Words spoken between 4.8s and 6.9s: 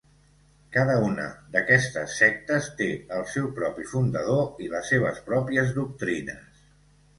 seves pròpies doctrines.